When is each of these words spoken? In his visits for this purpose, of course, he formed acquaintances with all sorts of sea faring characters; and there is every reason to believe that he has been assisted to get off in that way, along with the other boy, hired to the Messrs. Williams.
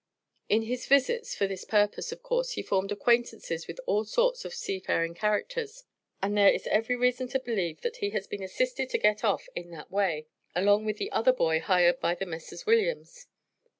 In 0.49 0.63
his 0.63 0.87
visits 0.87 1.35
for 1.35 1.45
this 1.45 1.63
purpose, 1.63 2.11
of 2.11 2.23
course, 2.23 2.53
he 2.53 2.63
formed 2.63 2.91
acquaintances 2.91 3.67
with 3.67 3.79
all 3.85 4.03
sorts 4.03 4.43
of 4.43 4.51
sea 4.55 4.79
faring 4.79 5.13
characters; 5.13 5.83
and 6.23 6.35
there 6.35 6.49
is 6.51 6.65
every 6.65 6.95
reason 6.95 7.27
to 7.27 7.39
believe 7.39 7.81
that 7.81 7.97
he 7.97 8.09
has 8.09 8.25
been 8.25 8.41
assisted 8.41 8.89
to 8.89 8.97
get 8.97 9.23
off 9.23 9.47
in 9.53 9.69
that 9.69 9.91
way, 9.91 10.25
along 10.55 10.85
with 10.85 10.97
the 10.97 11.11
other 11.11 11.31
boy, 11.33 11.59
hired 11.59 12.01
to 12.01 12.15
the 12.19 12.25
Messrs. 12.25 12.65
Williams. 12.65 13.27